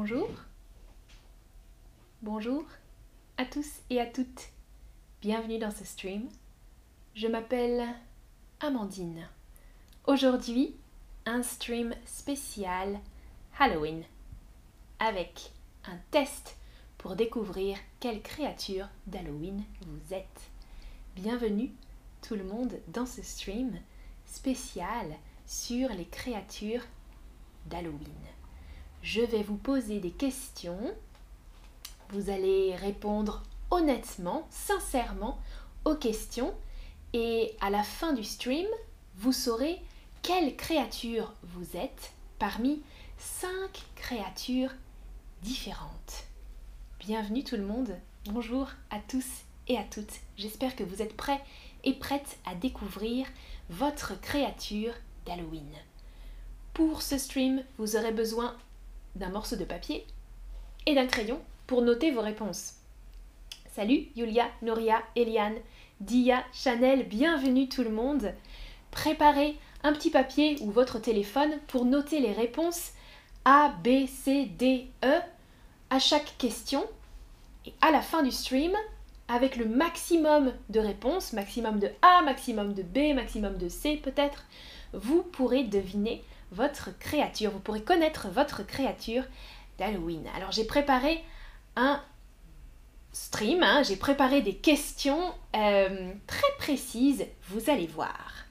Bonjour. 0.00 0.30
Bonjour 2.22 2.64
à 3.36 3.44
tous 3.44 3.80
et 3.90 4.00
à 4.00 4.06
toutes. 4.06 4.50
Bienvenue 5.20 5.58
dans 5.58 5.72
ce 5.72 5.84
stream. 5.84 6.28
Je 7.16 7.26
m'appelle 7.26 7.84
Amandine. 8.60 9.26
Aujourd'hui, 10.06 10.76
un 11.26 11.42
stream 11.42 11.96
spécial 12.06 13.00
Halloween 13.58 14.04
avec 15.00 15.50
un 15.84 15.96
test 16.12 16.56
pour 16.96 17.16
découvrir 17.16 17.76
quelle 17.98 18.22
créature 18.22 18.86
d'Halloween 19.08 19.64
vous 19.84 20.14
êtes. 20.14 20.52
Bienvenue 21.16 21.72
tout 22.22 22.36
le 22.36 22.44
monde 22.44 22.78
dans 22.86 23.06
ce 23.06 23.22
stream 23.22 23.72
spécial 24.26 25.16
sur 25.44 25.88
les 25.88 26.06
créatures 26.06 26.84
d'Halloween 27.66 28.37
je 29.08 29.22
vais 29.22 29.42
vous 29.42 29.56
poser 29.56 30.00
des 30.00 30.10
questions. 30.10 30.94
Vous 32.10 32.28
allez 32.28 32.76
répondre 32.76 33.42
honnêtement, 33.70 34.46
sincèrement 34.50 35.38
aux 35.86 35.94
questions 35.94 36.52
et 37.14 37.56
à 37.62 37.70
la 37.70 37.82
fin 37.82 38.12
du 38.12 38.22
stream, 38.22 38.66
vous 39.16 39.32
saurez 39.32 39.80
quelle 40.20 40.54
créature 40.56 41.32
vous 41.42 41.74
êtes 41.74 42.12
parmi 42.38 42.82
cinq 43.16 43.86
créatures 43.96 44.74
différentes. 45.40 46.26
Bienvenue 47.00 47.44
tout 47.44 47.56
le 47.56 47.64
monde, 47.64 47.96
bonjour 48.26 48.68
à 48.90 48.98
tous 49.08 49.26
et 49.68 49.78
à 49.78 49.84
toutes. 49.84 50.20
J'espère 50.36 50.76
que 50.76 50.84
vous 50.84 51.00
êtes 51.00 51.16
prêts 51.16 51.40
et 51.82 51.94
prêtes 51.94 52.38
à 52.44 52.54
découvrir 52.54 53.26
votre 53.70 54.20
créature 54.20 54.92
d'Halloween. 55.24 55.72
Pour 56.74 57.00
ce 57.00 57.16
stream, 57.16 57.64
vous 57.78 57.96
aurez 57.96 58.12
besoin 58.12 58.54
d'un 59.18 59.30
morceau 59.30 59.56
de 59.56 59.64
papier 59.64 60.06
et 60.86 60.94
d'un 60.94 61.06
crayon 61.06 61.40
pour 61.66 61.82
noter 61.82 62.10
vos 62.10 62.22
réponses. 62.22 62.74
Salut 63.74 64.06
Yulia, 64.16 64.46
Noria, 64.62 65.02
Eliane, 65.16 65.58
Dia, 66.00 66.42
Chanel, 66.52 67.06
bienvenue 67.06 67.68
tout 67.68 67.82
le 67.82 67.90
monde. 67.90 68.32
Préparez 68.90 69.56
un 69.82 69.92
petit 69.92 70.10
papier 70.10 70.56
ou 70.60 70.70
votre 70.70 70.98
téléphone 70.98 71.58
pour 71.68 71.84
noter 71.84 72.20
les 72.20 72.32
réponses 72.32 72.92
A, 73.44 73.74
B, 73.84 74.06
C, 74.06 74.46
D, 74.58 74.86
E 75.04 75.20
à 75.90 75.98
chaque 75.98 76.36
question. 76.38 76.84
Et 77.66 77.74
à 77.80 77.90
la 77.90 78.00
fin 78.00 78.22
du 78.22 78.30
stream, 78.30 78.72
avec 79.28 79.56
le 79.56 79.66
maximum 79.66 80.52
de 80.70 80.80
réponses, 80.80 81.32
maximum 81.32 81.78
de 81.78 81.90
A, 82.02 82.22
maximum 82.22 82.72
de 82.72 82.82
B, 82.82 83.14
maximum 83.14 83.58
de 83.58 83.68
C 83.68 83.96
peut-être, 84.02 84.44
vous 84.92 85.22
pourrez 85.22 85.64
deviner 85.64 86.24
votre 86.52 86.96
créature. 86.98 87.50
Vous 87.50 87.60
pourrez 87.60 87.82
connaître 87.82 88.28
votre 88.28 88.66
créature 88.66 89.24
d'Halloween. 89.78 90.26
Alors 90.34 90.52
j'ai 90.52 90.64
préparé 90.64 91.24
un 91.76 92.02
stream, 93.12 93.62
hein. 93.62 93.82
j'ai 93.82 93.96
préparé 93.96 94.42
des 94.42 94.54
questions 94.54 95.34
euh, 95.56 96.12
très 96.26 96.52
précises, 96.58 97.26
vous 97.48 97.70
allez 97.70 97.86
voir. 97.86 98.44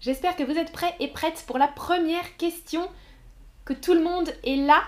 J'espère 0.00 0.36
que 0.36 0.42
vous 0.42 0.58
êtes 0.58 0.72
prêts 0.72 0.94
et 1.00 1.08
prêtes 1.08 1.44
pour 1.46 1.58
la 1.58 1.68
première 1.68 2.36
question, 2.36 2.88
que 3.64 3.72
tout 3.72 3.94
le 3.94 4.02
monde 4.02 4.30
est 4.44 4.56
là. 4.56 4.82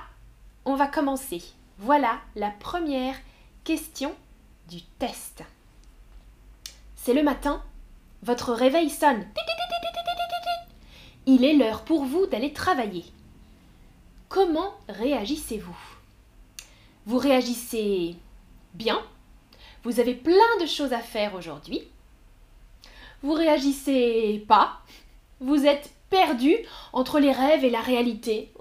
On 0.65 0.75
va 0.75 0.87
commencer. 0.87 1.43
Voilà 1.79 2.19
la 2.35 2.51
première 2.51 3.17
question 3.65 4.15
du 4.69 4.83
test. 4.83 5.43
C'est 6.97 7.15
le 7.15 7.23
matin, 7.23 7.63
votre 8.23 8.53
réveil 8.53 8.91
sonne. 8.91 9.25
Il 11.27 11.45
est 11.45 11.55
l'heure 11.55 11.83
pour 11.83 12.05
vous 12.05 12.27
d'aller 12.27 12.53
travailler. 12.53 13.05
Comment 14.29 14.75
réagissez-vous? 14.89 15.77
Vous 17.05 17.19
réagissez 17.19 18.15
bien? 18.75 19.03
Vous 19.83 19.99
avez 19.99 20.15
plein 20.15 20.57
de 20.61 20.67
choses 20.67 20.93
à 20.93 21.01
faire 21.01 21.35
aujourd'hui. 21.35 21.83
Vous 23.23 23.33
réagissez 23.33 24.45
pas? 24.47 24.81
Vous 25.41 25.67
êtes 25.67 25.91
perdu 26.11 26.57
entre 26.93 27.19
les 27.19 27.33
rêves 27.33 27.65
et 27.65 27.71
la 27.71 27.81
réalité. 27.81 28.53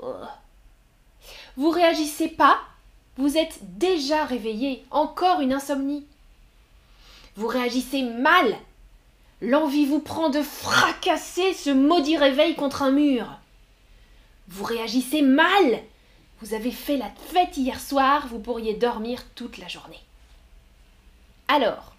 Vous 1.58 1.70
réagissez 1.70 2.30
pas? 2.30 2.60
Vous 3.18 3.38
êtes 3.38 3.60
déjà 3.78 4.26
réveillé. 4.26 4.84
Encore 4.90 5.42
une 5.42 5.54
insomnie. 5.54 6.06
Vous 7.36 7.48
réagissez 7.48 8.02
mal 8.02 8.58
L'envie 9.42 9.86
vous 9.86 10.00
prend 10.00 10.30
de 10.30 10.42
fracasser 10.42 11.54
ce 11.54 11.70
maudit 11.70 12.18
réveil 12.18 12.56
contre 12.56 12.84
un 12.84 12.92
mur. 12.92 13.28
Vous 14.48 14.64
réagissez 14.64 15.22
mal. 15.22 15.82
Vous 16.42 16.54
avez 16.54 16.72
fait 16.72 16.98
la 16.98 17.10
fête 17.10 17.58
hier 17.58 17.80
soir, 17.80 18.28
vous 18.28 18.40
pourriez 18.40 18.74
dormir 18.74 19.24
toute 19.36 19.58
la 19.58 19.68
journée. 19.68 20.02
Alors, 21.48 21.94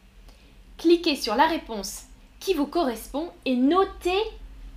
cliquez 0.78 1.16
sur 1.16 1.34
la 1.34 1.46
réponse 1.46 2.04
qui 2.40 2.54
vous 2.54 2.66
correspond 2.66 3.30
et 3.44 3.56
notez 3.56 4.22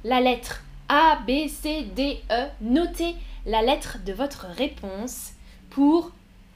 la 0.03 0.22
lettre 0.22 0.64
A, 0.88 1.20
B, 1.28 1.47
C, 1.47 1.84
D, 1.96 2.22
E. 2.31 2.47
Notez 2.62 3.16
la 3.46 3.62
lettre 3.62 3.97
de 4.06 4.14
votre 4.14 4.46
réponse 4.47 5.31
pour 5.70 6.12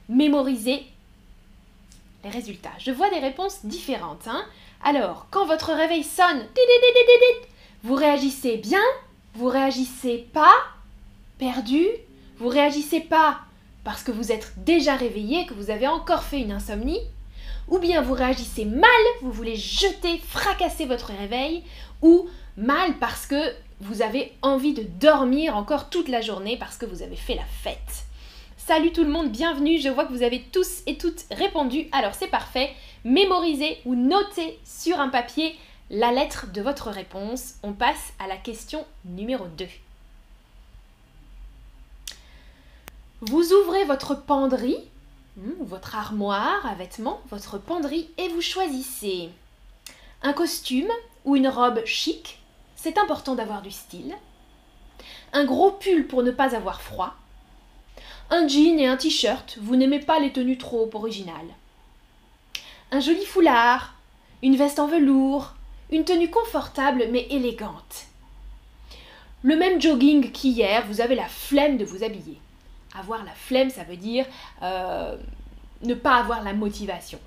mémoriser 0.08 0.84
les 2.24 2.30
résultats. 2.30 2.72
Je 2.78 2.90
vois 2.90 3.10
des 3.10 3.18
réponses 3.18 3.64
différentes. 3.64 4.26
Hein 4.26 4.44
alors, 4.84 5.26
quand 5.30 5.46
votre 5.46 5.72
réveil 5.72 6.04
sonne, 6.04 6.46
vous 7.82 7.94
réagissez 7.94 8.58
bien, 8.58 8.82
vous 9.34 9.48
réagissez 9.48 10.28
pas, 10.32 10.52
perdu, 11.38 11.86
vous 12.38 12.48
réagissez 12.48 13.00
pas 13.00 13.38
parce 13.82 14.02
que 14.02 14.12
vous 14.12 14.30
êtes 14.30 14.52
déjà 14.58 14.94
réveillé, 14.94 15.46
que 15.46 15.54
vous 15.54 15.70
avez 15.70 15.88
encore 15.88 16.22
fait 16.22 16.40
une 16.40 16.52
insomnie, 16.52 17.00
ou 17.68 17.78
bien 17.78 18.02
vous 18.02 18.12
réagissez 18.12 18.66
mal, 18.66 18.90
vous 19.22 19.32
voulez 19.32 19.56
jeter, 19.56 20.20
fracasser 20.26 20.84
votre 20.84 21.12
réveil, 21.12 21.62
ou 22.02 22.28
mal 22.56 22.98
parce 22.98 23.26
que 23.26 23.54
vous 23.80 24.02
avez 24.02 24.32
envie 24.42 24.74
de 24.74 24.82
dormir 24.82 25.56
encore 25.56 25.88
toute 25.88 26.08
la 26.08 26.20
journée 26.20 26.58
parce 26.58 26.76
que 26.76 26.86
vous 26.86 27.02
avez 27.02 27.16
fait 27.16 27.34
la 27.34 27.44
fête. 27.62 28.04
Salut 28.56 28.92
tout 28.92 29.04
le 29.04 29.10
monde, 29.10 29.30
bienvenue, 29.30 29.78
je 29.78 29.90
vois 29.90 30.06
que 30.06 30.12
vous 30.12 30.22
avez 30.22 30.42
tous 30.52 30.82
et 30.86 30.96
toutes 30.96 31.24
répondu, 31.30 31.88
alors 31.92 32.14
c'est 32.14 32.28
parfait, 32.28 32.70
mémorisez 33.04 33.80
ou 33.84 33.94
notez 33.94 34.58
sur 34.64 35.00
un 35.00 35.08
papier 35.08 35.56
la 35.90 36.12
lettre 36.12 36.46
de 36.52 36.62
votre 36.62 36.90
réponse. 36.90 37.54
On 37.62 37.72
passe 37.72 38.12
à 38.18 38.26
la 38.26 38.36
question 38.36 38.84
numéro 39.04 39.46
2. 39.46 39.66
Vous 43.20 43.52
ouvrez 43.52 43.84
votre 43.84 44.14
penderie, 44.14 44.78
hmm, 45.36 45.62
votre 45.62 45.94
armoire 45.94 46.66
à 46.66 46.74
vêtements, 46.74 47.20
votre 47.30 47.58
penderie, 47.58 48.10
et 48.18 48.28
vous 48.28 48.42
choisissez 48.42 49.30
un 50.22 50.32
costume 50.32 50.90
ou 51.24 51.36
une 51.36 51.48
robe 51.48 51.84
chic, 51.84 52.40
c'est 52.76 52.98
important 52.98 53.34
d'avoir 53.34 53.62
du 53.62 53.70
style, 53.70 54.14
un 55.32 55.44
gros 55.44 55.70
pull 55.70 56.06
pour 56.06 56.22
ne 56.22 56.30
pas 56.30 56.54
avoir 56.54 56.80
froid, 56.80 57.14
un 58.30 58.48
jean 58.48 58.78
et 58.78 58.86
un 58.86 58.96
t-shirt, 58.96 59.58
vous 59.60 59.76
n'aimez 59.76 60.00
pas 60.00 60.18
les 60.18 60.32
tenues 60.32 60.58
trop 60.58 60.90
originales, 60.92 61.54
un 62.90 63.00
joli 63.00 63.24
foulard, 63.24 63.94
une 64.42 64.56
veste 64.56 64.78
en 64.78 64.86
velours, 64.86 65.54
une 65.90 66.04
tenue 66.04 66.30
confortable 66.30 67.06
mais 67.10 67.26
élégante. 67.30 68.06
Le 69.42 69.56
même 69.56 69.80
jogging 69.80 70.30
qu'hier, 70.32 70.86
vous 70.86 71.00
avez 71.00 71.14
la 71.14 71.28
flemme 71.28 71.76
de 71.76 71.84
vous 71.84 72.02
habiller. 72.02 72.38
Avoir 72.98 73.24
la 73.24 73.32
flemme, 73.32 73.70
ça 73.70 73.84
veut 73.84 73.96
dire 73.96 74.24
euh, 74.62 75.16
ne 75.82 75.94
pas 75.94 76.16
avoir 76.16 76.42
la 76.42 76.54
motivation. 76.54 77.18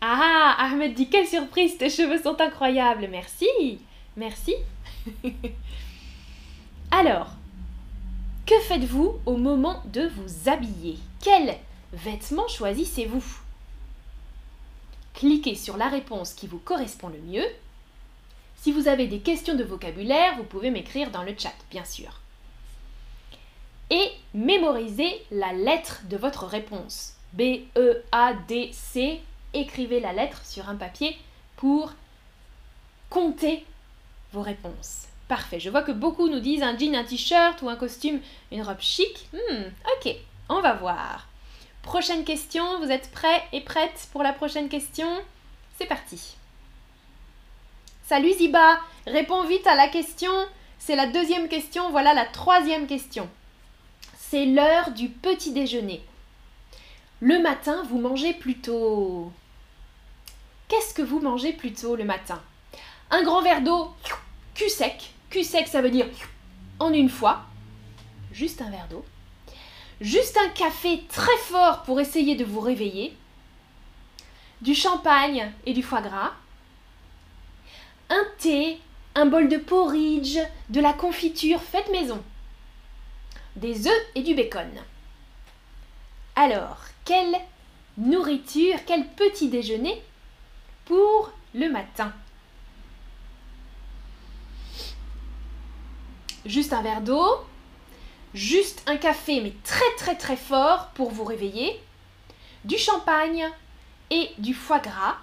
Ah, 0.00 0.56
Ahmed 0.58 0.94
dit 0.94 1.08
quelle 1.08 1.26
surprise, 1.26 1.76
tes 1.78 1.90
cheveux 1.90 2.22
sont 2.22 2.40
incroyables. 2.40 3.08
Merci, 3.10 3.78
merci. 4.16 4.54
Alors, 6.90 7.28
que 8.46 8.54
faites-vous 8.68 9.14
au 9.26 9.36
moment 9.36 9.82
de 9.86 10.10
vous 10.16 10.50
habiller? 10.50 10.98
Quel 11.22 11.56
vêtements 11.94 12.48
choisissez-vous 12.48 13.24
Cliquez 15.14 15.54
sur 15.54 15.76
la 15.76 15.88
réponse 15.88 16.34
qui 16.34 16.46
vous 16.46 16.58
correspond 16.58 17.08
le 17.08 17.20
mieux. 17.20 17.46
Si 18.56 18.72
vous 18.72 18.88
avez 18.88 19.06
des 19.06 19.20
questions 19.20 19.54
de 19.54 19.62
vocabulaire, 19.62 20.36
vous 20.36 20.44
pouvez 20.44 20.70
m'écrire 20.70 21.10
dans 21.10 21.22
le 21.22 21.34
chat, 21.38 21.54
bien 21.70 21.84
sûr. 21.84 22.20
Et 23.90 24.10
mémorisez 24.32 25.24
la 25.30 25.52
lettre 25.52 26.02
de 26.08 26.16
votre 26.16 26.46
réponse. 26.46 27.14
B, 27.32 27.60
E, 27.76 28.02
A, 28.10 28.32
D, 28.48 28.70
C. 28.72 29.20
Écrivez 29.52 30.00
la 30.00 30.12
lettre 30.12 30.44
sur 30.44 30.68
un 30.68 30.76
papier 30.76 31.16
pour 31.56 31.92
compter 33.08 33.64
vos 34.32 34.42
réponses. 34.42 35.04
Parfait. 35.28 35.60
Je 35.60 35.70
vois 35.70 35.82
que 35.82 35.92
beaucoup 35.92 36.28
nous 36.28 36.40
disent 36.40 36.62
un 36.62 36.76
jean, 36.76 36.96
un 36.96 37.04
t-shirt 37.04 37.62
ou 37.62 37.68
un 37.68 37.76
costume, 37.76 38.20
une 38.50 38.62
robe 38.62 38.80
chic. 38.80 39.28
Hmm, 39.32 39.64
ok, 39.96 40.16
on 40.48 40.60
va 40.60 40.74
voir. 40.74 41.28
Prochaine 41.84 42.24
question, 42.24 42.80
vous 42.80 42.90
êtes 42.90 43.10
prêts 43.12 43.44
et 43.52 43.60
prêtes 43.60 44.08
pour 44.10 44.22
la 44.22 44.32
prochaine 44.32 44.68
question? 44.68 45.06
C'est 45.78 45.86
parti. 45.86 46.36
Salut 48.06 48.32
Ziba, 48.32 48.80
réponds 49.06 49.44
vite 49.44 49.66
à 49.66 49.74
la 49.74 49.88
question. 49.88 50.32
C'est 50.78 50.96
la 50.96 51.06
deuxième 51.06 51.48
question. 51.48 51.90
Voilà 51.90 52.14
la 52.14 52.24
troisième 52.24 52.86
question. 52.86 53.28
C'est 54.18 54.46
l'heure 54.46 54.90
du 54.90 55.08
petit 55.08 55.52
déjeuner. 55.52 56.02
Le 57.20 57.38
matin, 57.38 57.82
vous 57.88 58.00
mangez 58.00 58.32
plutôt... 58.32 59.30
Qu'est-ce 60.68 60.94
que 60.94 61.02
vous 61.02 61.20
mangez 61.20 61.52
plutôt 61.52 61.96
le 61.96 62.04
matin? 62.04 62.42
Un 63.10 63.22
grand 63.22 63.42
verre 63.42 63.62
d'eau, 63.62 63.94
cul 64.54 64.70
sec. 64.70 65.12
Cul 65.30 65.44
sec, 65.44 65.68
ça 65.68 65.82
veut 65.82 65.90
dire 65.90 66.06
en 66.80 66.92
une 66.92 67.10
fois. 67.10 67.42
Juste 68.32 68.62
un 68.62 68.70
verre 68.70 68.88
d'eau. 68.88 69.04
Juste 70.00 70.36
un 70.36 70.48
café 70.48 71.04
très 71.08 71.36
fort 71.38 71.82
pour 71.84 72.00
essayer 72.00 72.36
de 72.36 72.44
vous 72.44 72.60
réveiller. 72.60 73.16
Du 74.60 74.74
champagne 74.74 75.52
et 75.66 75.72
du 75.72 75.82
foie 75.82 76.02
gras. 76.02 76.32
Un 78.10 78.24
thé, 78.38 78.78
un 79.14 79.26
bol 79.26 79.48
de 79.48 79.56
porridge, 79.56 80.38
de 80.68 80.80
la 80.80 80.92
confiture 80.92 81.60
faite 81.60 81.90
maison. 81.90 82.22
Des 83.56 83.86
œufs 83.86 84.06
et 84.14 84.22
du 84.22 84.34
bacon. 84.34 84.70
Alors, 86.36 86.78
quelle 87.04 87.36
nourriture, 87.96 88.78
quel 88.86 89.06
petit 89.06 89.48
déjeuner 89.48 90.02
pour 90.86 91.30
le 91.54 91.70
matin? 91.70 92.12
Juste 96.44 96.72
un 96.72 96.82
verre 96.82 97.00
d'eau, 97.00 97.46
juste 98.34 98.82
un 98.86 98.96
café 98.96 99.40
mais 99.40 99.52
très 99.62 99.94
très 99.96 100.16
très 100.16 100.36
fort 100.36 100.88
pour 100.94 101.10
vous 101.10 101.24
réveiller, 101.24 101.80
du 102.64 102.76
champagne 102.76 103.48
et 104.10 104.30
du 104.38 104.52
foie 104.52 104.80
gras, 104.80 105.16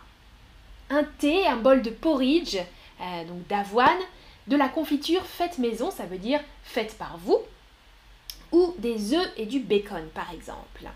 un 0.89 1.03
thé, 1.03 1.45
un 1.47 1.57
bol 1.57 1.81
de 1.81 1.89
porridge, 1.89 2.57
euh, 3.01 3.25
donc 3.25 3.45
d'avoine, 3.47 3.99
de 4.47 4.55
la 4.55 4.69
confiture 4.69 5.25
faite 5.25 5.57
maison, 5.57 5.91
ça 5.91 6.05
veut 6.05 6.17
dire 6.17 6.41
faite 6.63 6.97
par 6.97 7.17
vous, 7.17 7.39
ou 8.51 8.73
des 8.79 9.13
œufs 9.13 9.31
et 9.37 9.45
du 9.45 9.59
bacon 9.59 10.07
par 10.13 10.31
exemple. 10.33 10.89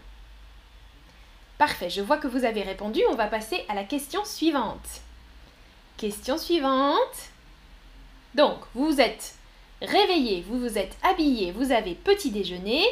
Parfait, 1.58 1.90
je 1.90 2.02
vois 2.02 2.18
que 2.18 2.28
vous 2.28 2.44
avez 2.44 2.64
répondu, 2.64 3.02
on 3.10 3.16
va 3.16 3.28
passer 3.28 3.64
à 3.70 3.76
la 3.76 3.86
question 3.86 4.26
suivante. 4.26 5.02
Question 5.98 6.38
suivante. 6.38 7.30
Donc, 8.34 8.60
vous 8.74 9.00
êtes 9.00 9.35
réveillé, 9.82 10.44
vous 10.48 10.60
vous 10.60 10.78
êtes 10.78 10.96
habillé, 11.04 11.52
vous 11.52 11.72
avez 11.72 11.96
petit 11.96 12.32
déjeuner. 12.32 12.84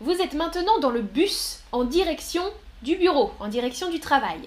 Vous 0.00 0.12
êtes 0.12 0.34
maintenant 0.34 0.78
dans 0.80 0.90
le 0.90 1.02
bus 1.02 1.60
en 1.72 1.84
direction 1.84 2.42
du 2.82 2.96
bureau, 2.96 3.32
en 3.38 3.48
direction 3.48 3.90
du 3.90 4.00
travail. 4.00 4.40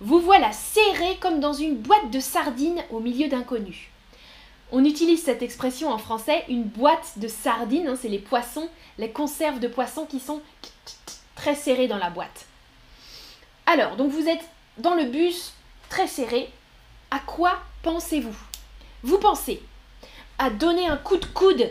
Vous 0.00 0.18
voilà 0.18 0.50
serré 0.52 1.16
comme 1.20 1.38
dans 1.38 1.52
une 1.52 1.76
boîte 1.76 2.10
de 2.10 2.18
sardines 2.18 2.82
au 2.90 2.98
milieu 2.98 3.28
d'inconnus. 3.28 3.88
On 4.72 4.84
utilise 4.84 5.22
cette 5.22 5.42
expression 5.42 5.90
en 5.90 5.98
français, 5.98 6.44
une 6.48 6.64
boîte 6.64 7.12
de 7.18 7.28
sardines, 7.28 7.88
hein, 7.88 7.98
c'est 8.00 8.08
les 8.08 8.18
poissons, 8.18 8.68
les 8.98 9.10
conserves 9.10 9.60
de 9.60 9.68
poissons 9.68 10.06
qui 10.06 10.18
sont 10.18 10.40
très 11.36 11.54
serrées 11.54 11.88
dans 11.88 11.98
la 11.98 12.10
boîte. 12.10 12.46
Alors, 13.66 13.96
donc 13.96 14.10
vous 14.10 14.28
êtes 14.28 14.44
dans 14.78 14.94
le 14.94 15.04
bus 15.04 15.52
très 15.88 16.08
serré. 16.08 16.48
À 17.10 17.18
quoi 17.20 17.58
pensez-vous? 17.82 18.36
Vous 19.02 19.18
pensez 19.18 19.62
à 20.42 20.50
donner 20.50 20.88
un 20.88 20.96
coup 20.96 21.18
de 21.18 21.24
coude 21.24 21.70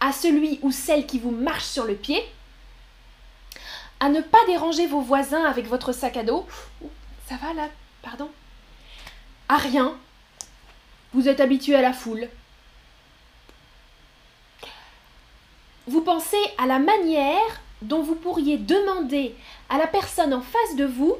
à 0.00 0.12
celui 0.12 0.58
ou 0.62 0.72
celle 0.72 1.06
qui 1.06 1.18
vous 1.18 1.30
marche 1.30 1.66
sur 1.66 1.84
le 1.84 1.94
pied, 1.94 2.24
à 4.00 4.08
ne 4.08 4.22
pas 4.22 4.38
déranger 4.46 4.86
vos 4.86 5.02
voisins 5.02 5.44
avec 5.44 5.66
votre 5.66 5.92
sac 5.92 6.16
à 6.16 6.22
dos. 6.22 6.46
Ça 7.28 7.36
va 7.36 7.52
là? 7.52 7.68
Pardon? 8.00 8.30
À 9.50 9.58
rien. 9.58 9.94
Vous 11.12 11.28
êtes 11.28 11.40
habitué 11.40 11.74
à 11.74 11.82
la 11.82 11.92
foule. 11.92 12.30
Vous 15.86 16.00
pensez 16.00 16.42
à 16.56 16.66
la 16.66 16.78
manière 16.78 17.60
dont 17.82 18.02
vous 18.02 18.14
pourriez 18.14 18.56
demander 18.56 19.34
à 19.68 19.76
la 19.76 19.86
personne 19.86 20.32
en 20.32 20.40
face 20.40 20.76
de 20.76 20.86
vous 20.86 21.14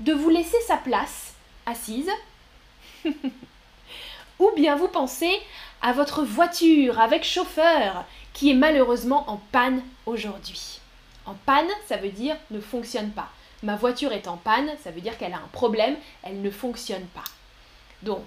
de 0.00 0.12
vous 0.12 0.28
laisser 0.28 0.60
sa 0.66 0.76
place 0.76 1.32
assise. 1.64 2.10
Ou 4.38 4.50
bien 4.54 4.76
vous 4.76 4.88
pensez 4.88 5.40
à 5.82 5.92
votre 5.92 6.22
voiture 6.22 7.00
avec 7.00 7.24
chauffeur 7.24 8.04
qui 8.32 8.50
est 8.50 8.54
malheureusement 8.54 9.30
en 9.30 9.38
panne 9.50 9.82
aujourd'hui. 10.04 10.80
En 11.24 11.34
panne, 11.34 11.68
ça 11.88 11.96
veut 11.96 12.10
dire 12.10 12.36
ne 12.50 12.60
fonctionne 12.60 13.10
pas. 13.10 13.28
Ma 13.62 13.76
voiture 13.76 14.12
est 14.12 14.28
en 14.28 14.36
panne, 14.36 14.70
ça 14.82 14.90
veut 14.90 15.00
dire 15.00 15.16
qu'elle 15.16 15.32
a 15.32 15.38
un 15.38 15.48
problème, 15.52 15.96
elle 16.22 16.42
ne 16.42 16.50
fonctionne 16.50 17.06
pas. 17.06 17.24
Donc, 18.02 18.24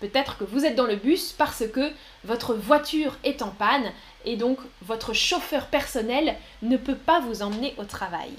peut-être 0.00 0.38
que 0.38 0.44
vous 0.44 0.64
êtes 0.64 0.76
dans 0.76 0.86
le 0.86 0.96
bus 0.96 1.32
parce 1.32 1.64
que 1.66 1.92
votre 2.24 2.54
voiture 2.54 3.16
est 3.24 3.42
en 3.42 3.50
panne 3.50 3.92
et 4.24 4.36
donc 4.36 4.58
votre 4.82 5.12
chauffeur 5.12 5.66
personnel 5.66 6.36
ne 6.62 6.76
peut 6.76 6.94
pas 6.96 7.20
vous 7.20 7.42
emmener 7.42 7.74
au 7.78 7.84
travail. 7.84 8.32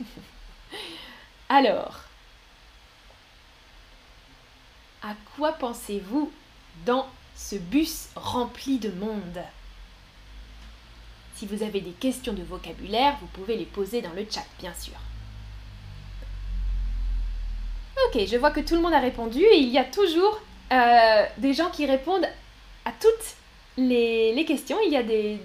Alors, 1.48 2.00
à 5.02 5.14
quoi 5.36 5.52
pensez-vous 5.52 6.32
dans 6.84 7.06
ce 7.36 7.56
bus 7.56 8.08
rempli 8.14 8.78
de 8.78 8.90
monde 8.90 9.42
Si 11.36 11.46
vous 11.46 11.62
avez 11.62 11.80
des 11.80 11.92
questions 11.92 12.32
de 12.32 12.42
vocabulaire, 12.42 13.16
vous 13.20 13.26
pouvez 13.28 13.56
les 13.56 13.64
poser 13.64 14.02
dans 14.02 14.12
le 14.12 14.26
chat, 14.30 14.46
bien 14.58 14.72
sûr. 14.74 14.94
Ok, 18.06 18.26
je 18.26 18.36
vois 18.36 18.50
que 18.50 18.60
tout 18.60 18.74
le 18.74 18.80
monde 18.80 18.94
a 18.94 19.00
répondu 19.00 19.40
et 19.40 19.58
il 19.58 19.68
y 19.68 19.78
a 19.78 19.84
toujours 19.84 20.40
euh, 20.72 21.26
des 21.38 21.54
gens 21.54 21.70
qui 21.70 21.86
répondent 21.86 22.26
à 22.84 22.92
toutes 23.00 23.36
les, 23.76 24.44
questions. 24.46 24.78
Il 24.86 24.92
y 24.92 24.96
a 24.96 25.02
des, 25.02 25.38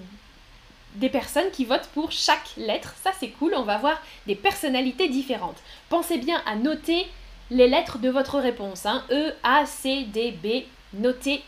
personnes 1.10 1.50
qui 1.52 1.64
votent 1.64 1.88
pour 1.94 2.10
chaque 2.10 2.50
lettre. 2.56 2.94
Ça, 3.02 3.10
c'est 3.18 3.28
cool. 3.30 3.54
On 3.54 3.62
va 3.62 3.74
avoir 3.74 4.00
des 4.26 4.34
personnalités 4.34 5.08
différentes. 5.08 5.58
Pensez 5.88 6.18
bien 6.18 6.42
à 6.46 6.56
noter 6.56 7.06
les 7.50 7.68
lettres 7.68 7.98
de 7.98 8.08
votre 8.08 8.38
réponse. 8.38 8.86
Hein. 8.86 9.04
E, 9.10 9.32
A, 9.42 9.64
C, 9.66 10.04
D, 10.04 10.32
B. 10.32 10.64
Notez 10.94 11.42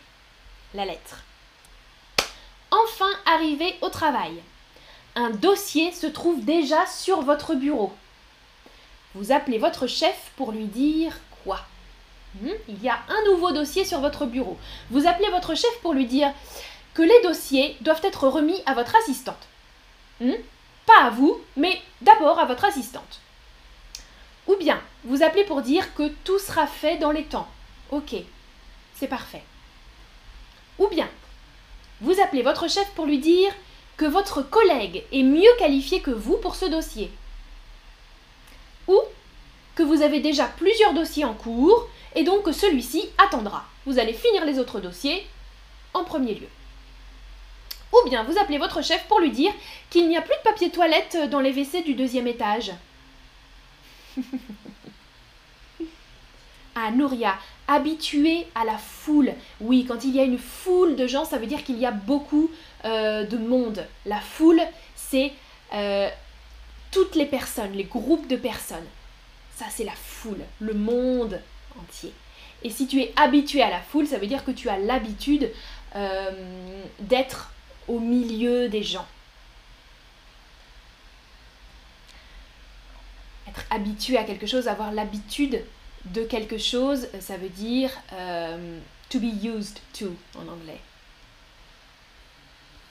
la 0.75 0.85
lettre. 0.85 1.23
Enfin 2.71 3.11
arrivé 3.27 3.75
au 3.81 3.89
travail. 3.89 4.41
Un 5.17 5.31
dossier 5.31 5.93
se 5.93 6.07
trouve 6.07 6.45
déjà 6.45 6.87
sur 6.87 7.23
votre 7.23 7.55
bureau. 7.55 7.93
Vous 9.15 9.33
appelez 9.33 9.59
votre 9.59 9.87
chef 9.87 10.31
pour 10.37 10.53
lui 10.53 10.67
dire 10.67 11.19
quoi? 11.43 11.61
Hmm, 12.41 12.51
Il 12.69 12.83
y 12.83 12.89
a 12.89 13.01
un 13.09 13.31
nouveau 13.31 13.51
dossier 13.51 13.85
sur 13.85 14.01
votre 14.01 14.27
bureau. 14.27 14.57
Vous 14.91 15.07
appelez 15.07 15.31
votre 15.31 15.55
chef 15.57 15.81
pour 15.81 15.95
lui 15.95 16.07
dire 16.07 16.33
que 16.95 17.03
les 17.03 17.21
dossiers 17.23 17.77
doivent 17.81 18.05
être 18.05 18.29
remis 18.29 18.63
à 18.67 18.75
votre 18.75 18.95
assistante. 18.97 19.49
Hmm, 20.21 20.35
pas 20.87 21.07
à 21.07 21.11
vous, 21.11 21.41
mais 21.57 21.81
d'abord 22.03 22.39
à 22.39 22.45
votre 22.45 22.67
assistante. 22.67 23.21
Ou 24.47 24.57
bien, 24.57 24.81
vous 25.05 25.23
appelez 25.23 25.45
pour 25.45 25.63
dire 25.63 25.95
que 25.95 26.09
tout 26.25 26.39
sera 26.39 26.67
fait 26.67 26.99
dans 26.99 27.11
les 27.11 27.25
temps. 27.25 27.49
Ok, 27.91 28.15
c'est 29.01 29.09
parfait. 29.09 29.43
Ou 30.79 30.87
bien, 30.89 31.09
vous 32.03 32.21
appelez 32.21 32.43
votre 32.43 32.69
chef 32.69 32.87
pour 32.91 33.07
lui 33.07 33.19
dire 33.19 33.51
que 33.97 34.05
votre 34.05 34.43
collègue 34.43 35.05
est 35.11 35.23
mieux 35.23 35.51
qualifié 35.59 36.03
que 36.03 36.11
vous 36.11 36.37
pour 36.37 36.55
ce 36.55 36.67
dossier. 36.67 37.11
Ou 38.89 39.01
que 39.75 39.83
vous 39.83 40.03
avez 40.03 40.21
déjà 40.21 40.45
plusieurs 40.45 40.93
dossiers 40.93 41.25
en 41.25 41.33
cours 41.33 41.89
et 42.15 42.25
donc 42.25 42.43
que 42.43 42.53
celui-ci 42.53 43.09
attendra. 43.17 43.65
Vous 43.87 43.99
allez 43.99 44.13
finir 44.13 44.45
les 44.45 44.59
autres 44.59 44.81
dossiers 44.81 45.27
en 45.95 46.05
premier 46.05 46.35
lieu. 46.35 46.49
Ou 47.95 48.09
bien 48.09 48.23
vous 48.25 48.39
appelez 48.39 48.59
votre 48.59 48.85
chef 48.85 49.07
pour 49.07 49.21
lui 49.21 49.31
dire 49.31 49.53
qu'il 49.89 50.09
n'y 50.09 50.19
a 50.19 50.23
plus 50.23 50.37
de 50.37 50.43
papier 50.43 50.69
toilette 50.71 51.17
dans 51.31 51.41
les 51.41 51.53
WC 51.53 51.85
du 51.85 51.95
deuxième 51.95 52.27
étage. 52.27 52.73
ah, 56.75 56.91
Nouria, 56.91 57.39
habitué 57.71 58.49
à 58.57 58.65
la 58.65 58.77
foule. 58.77 59.33
Oui, 59.61 59.85
quand 59.87 60.05
il 60.05 60.15
y 60.15 60.21
a 60.21 60.25
une 60.25 60.39
foule 60.39 60.97
de 60.97 61.07
gens, 61.07 61.25
ça 61.25 61.39
veut 61.39 61.47
dire 61.47 61.63
qu'il 61.63 61.79
y 61.79 61.87
a 61.87 61.93
beaucoup 61.93 62.51
euh, 62.85 63.25
de 63.25 63.39
monde. 63.39 63.87
La 64.07 64.21
foule, 64.21 64.61
c'est 64.97 65.33
euh, 65.73 66.09
toutes 66.91 67.15
les 67.15 67.27
personnes, 67.27 67.73
les 67.73 67.85
groupes 67.85 68.27
de 68.27 68.35
personnes. 68.35 68.87
Ça, 69.55 69.67
c'est 69.71 69.85
la 69.85 69.95
foule, 69.95 70.41
le 70.59 70.75
monde 70.75 71.41
entier. 71.81 72.13
Et 72.65 72.71
si 72.71 72.89
tu 72.89 73.01
es 73.01 73.13
habitué 73.15 73.63
à 73.63 73.71
la 73.71 73.81
foule, 73.81 74.07
ça 74.07 74.19
veut 74.19 74.27
dire 74.27 74.45
que 74.45 74.51
tu 74.51 74.69
as 74.69 74.77
l'habitude 74.77 75.51
euh, 75.95 76.83
d'être 76.99 77.53
au 77.87 78.01
milieu 78.01 78.69
des 78.69 78.83
gens. 78.83 79.07
Être 83.49 83.65
habitué 83.71 84.19
à 84.19 84.25
quelque 84.25 84.47
chose, 84.47 84.67
avoir 84.67 84.91
l'habitude 84.91 85.63
de 86.07 86.23
quelque 86.25 86.59
chose, 86.59 87.09
ça 87.21 87.37
veut 87.37 87.49
dire 87.49 87.91
euh, 88.13 88.79
to 89.09 89.19
be 89.19 89.45
used 89.45 89.79
to 89.99 90.07
en 90.37 90.49
anglais. 90.49 90.81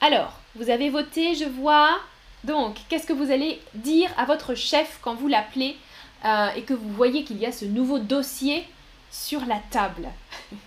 Alors, 0.00 0.32
vous 0.54 0.70
avez 0.70 0.88
voté, 0.90 1.34
je 1.34 1.44
vois. 1.44 1.98
Donc, 2.44 2.76
qu'est-ce 2.88 3.06
que 3.06 3.12
vous 3.12 3.30
allez 3.30 3.60
dire 3.74 4.10
à 4.16 4.24
votre 4.24 4.54
chef 4.54 4.98
quand 5.02 5.14
vous 5.14 5.28
l'appelez 5.28 5.76
euh, 6.24 6.48
et 6.56 6.62
que 6.62 6.72
vous 6.72 6.88
voyez 6.90 7.24
qu'il 7.24 7.38
y 7.38 7.46
a 7.46 7.52
ce 7.52 7.66
nouveau 7.66 7.98
dossier 7.98 8.66
sur 9.10 9.44
la 9.44 9.58
table? 9.70 10.08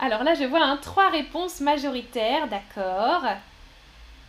Alors 0.00 0.22
là, 0.22 0.34
je 0.34 0.44
vois 0.44 0.62
un 0.62 0.76
trois 0.76 1.10
réponses 1.10 1.60
majoritaires, 1.60 2.48
d'accord. 2.48 3.22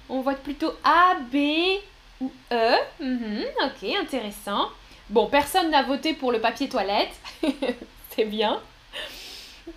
On 0.09 0.21
vote 0.21 0.39
plutôt 0.39 0.73
A, 0.83 1.15
B 1.31 1.79
ou 2.21 2.31
E. 2.51 2.75
Mhm, 2.99 3.43
ok, 3.65 3.89
intéressant. 4.01 4.69
Bon, 5.11 5.27
personne 5.27 5.71
n'a 5.71 5.83
voté 5.83 6.13
pour 6.13 6.31
le 6.31 6.39
papier 6.39 6.69
toilette. 6.69 7.11
C'est 8.15 8.23
bien. 8.23 8.61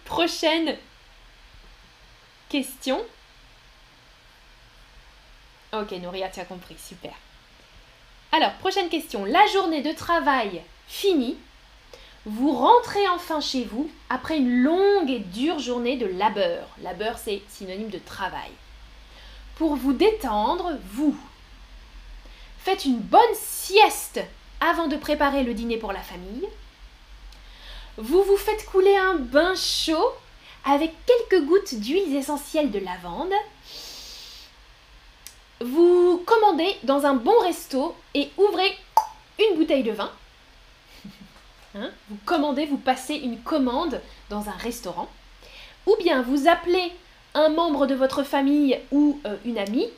Prochaine 0.04 0.76
question. 2.48 3.04
Ok, 5.72 5.90
Nouria, 5.90 6.28
tu 6.28 6.38
as 6.38 6.44
compris, 6.44 6.76
super. 6.78 7.12
Alors, 8.30 8.52
prochaine 8.54 8.88
question. 8.88 9.24
La 9.24 9.44
journée 9.48 9.82
de 9.82 9.90
travail 9.90 10.62
finie, 10.86 11.36
vous 12.26 12.52
rentrez 12.52 13.08
enfin 13.08 13.40
chez 13.40 13.64
vous 13.64 13.90
après 14.10 14.38
une 14.38 14.62
longue 14.62 15.10
et 15.10 15.18
dure 15.18 15.58
journée 15.58 15.96
de 15.96 16.06
labeur. 16.06 16.68
Labeur, 16.80 17.18
c'est 17.18 17.42
synonyme 17.48 17.90
de 17.90 17.98
travail. 17.98 18.52
Pour 19.56 19.74
vous 19.74 19.94
détendre, 19.94 20.74
vous 20.92 21.16
faites 22.60 22.84
une 22.84 23.00
bonne 23.00 23.20
sieste 23.34 24.20
avant 24.60 24.86
de 24.86 24.96
préparer 24.96 25.42
le 25.42 25.54
dîner 25.54 25.76
pour 25.76 25.92
la 25.92 26.00
famille. 26.00 26.48
Vous 27.96 28.22
vous 28.22 28.36
faites 28.36 28.64
couler 28.66 28.96
un 28.96 29.14
bain 29.14 29.54
chaud 29.54 30.12
avec 30.64 30.92
quelques 31.06 31.44
gouttes 31.44 31.74
d'huile 31.74 32.16
essentielles 32.16 32.70
de 32.70 32.78
lavande. 32.78 33.32
Vous 35.60 36.22
commandez 36.26 36.76
dans 36.82 37.06
un 37.06 37.14
bon 37.14 37.38
resto 37.40 37.94
et 38.14 38.30
ouvrez 38.36 38.76
une 39.38 39.56
bouteille 39.56 39.82
de 39.82 39.92
vin. 39.92 40.10
Hein? 41.76 41.90
vous 42.08 42.18
commandez, 42.24 42.66
vous 42.66 42.76
passez 42.76 43.16
une 43.16 43.42
commande 43.42 44.00
dans 44.30 44.48
un 44.48 44.56
restaurant. 44.58 45.08
Ou 45.86 45.96
bien 45.98 46.22
vous 46.22 46.46
appelez 46.46 46.92
un 47.34 47.48
membre 47.48 47.86
de 47.86 47.96
votre 47.96 48.22
famille 48.22 48.78
ou 48.92 49.20
euh, 49.26 49.36
une 49.44 49.58
amie. 49.58 49.88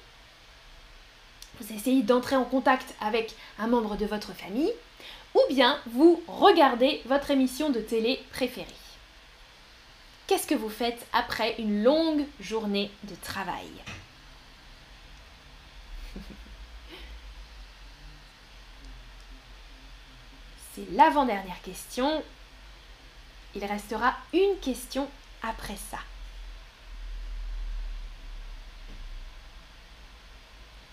Vous 1.61 1.73
essayez 1.73 2.03
d'entrer 2.03 2.37
en 2.37 2.45
contact 2.45 2.95
avec 3.01 3.35
un 3.59 3.67
membre 3.67 3.97
de 3.97 4.07
votre 4.07 4.33
famille. 4.35 4.73
Ou 5.35 5.41
bien 5.49 5.79
vous 5.87 6.23
regardez 6.27 7.03
votre 7.07 7.31
émission 7.31 7.71
de 7.71 7.81
télé 7.81 8.21
préférée. 8.33 8.67
Qu'est-ce 10.27 10.47
que 10.47 10.55
vous 10.55 10.69
faites 10.69 11.07
après 11.13 11.55
une 11.59 11.85
longue 11.85 12.25
journée 12.41 12.91
de 13.05 13.15
travail? 13.15 13.69
C'est 20.75 20.91
l'avant-dernière 20.93 21.63
question. 21.63 22.23
Il 23.55 23.65
restera 23.65 24.15
une 24.35 24.59
question 24.61 25.09
après 25.43 25.77
ça. 25.91 25.99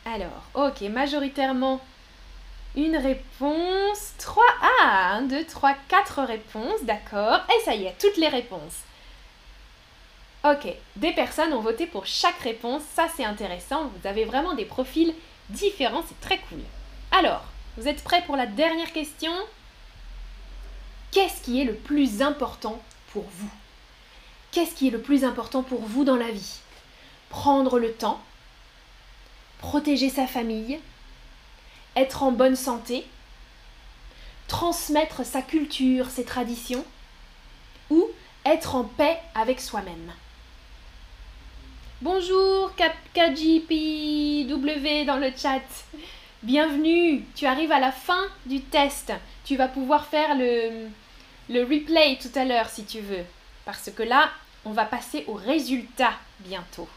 Alors, 0.05 0.43
ok, 0.53 0.81
majoritairement 0.81 1.81
une 2.75 2.97
réponse. 2.97 4.13
3. 4.17 4.43
Ah, 4.81 5.15
1, 5.17 5.23
2, 5.23 5.45
3, 5.45 5.75
4 5.87 6.23
réponses, 6.23 6.83
d'accord. 6.83 7.39
Et 7.49 7.63
ça 7.63 7.75
y 7.75 7.85
est, 7.85 7.95
toutes 7.99 8.17
les 8.17 8.27
réponses. 8.27 8.81
Ok, 10.45 10.67
des 10.97 11.13
personnes 11.13 11.53
ont 11.53 11.61
voté 11.61 11.87
pour 11.87 12.05
chaque 12.05 12.39
réponse, 12.39 12.81
ça 12.93 13.07
c'est 13.15 13.23
intéressant, 13.23 13.85
vous 13.95 14.05
avez 14.05 14.25
vraiment 14.25 14.55
des 14.55 14.65
profils 14.65 15.15
différents, 15.49 16.03
c'est 16.05 16.19
très 16.19 16.37
cool. 16.49 16.59
Alors, 17.13 17.45
vous 17.77 17.87
êtes 17.87 18.03
prêts 18.03 18.23
pour 18.25 18.35
la 18.35 18.45
dernière 18.45 18.91
question? 18.91 19.31
Qu'est-ce 21.11 21.41
qui 21.43 21.61
est 21.61 21.63
le 21.63 21.75
plus 21.75 22.21
important 22.21 22.81
pour 23.13 23.23
vous? 23.23 23.49
Qu'est-ce 24.51 24.75
qui 24.75 24.89
est 24.89 24.91
le 24.91 25.01
plus 25.01 25.23
important 25.23 25.63
pour 25.63 25.79
vous 25.79 26.03
dans 26.03 26.17
la 26.17 26.29
vie? 26.29 26.59
Prendre 27.29 27.79
le 27.79 27.93
temps, 27.93 28.21
protéger 29.63 30.09
sa 30.09 30.27
famille, 30.27 30.77
être 31.95 32.21
en 32.21 32.33
bonne 32.33 32.57
santé, 32.57 33.05
transmettre 34.49 35.25
sa 35.25 35.41
culture, 35.41 36.09
ses 36.09 36.25
traditions, 36.25 36.83
ou 37.89 38.05
être 38.45 38.75
en 38.75 38.83
paix 38.83 39.17
avec 39.33 39.61
soi-même. 39.61 40.11
Bonjour 42.01 42.73
KJPW 43.15 45.05
dans 45.05 45.17
le 45.17 45.31
chat. 45.35 45.61
Bienvenue. 46.43 47.23
Tu 47.33 47.45
arrives 47.45 47.71
à 47.71 47.79
la 47.79 47.93
fin 47.93 48.27
du 48.45 48.59
test. 48.59 49.13
Tu 49.45 49.55
vas 49.55 49.69
pouvoir 49.69 50.07
faire 50.07 50.35
le, 50.35 50.89
le 51.47 51.61
replay 51.61 52.19
tout 52.21 52.37
à 52.37 52.43
l'heure 52.43 52.67
si 52.67 52.83
tu 52.83 52.99
veux. 52.99 53.23
Parce 53.63 53.89
que 53.89 54.03
là, 54.03 54.29
on 54.65 54.71
va 54.71 54.83
passer 54.83 55.23
au 55.27 55.35
résultat 55.35 56.11
bientôt. 56.39 56.89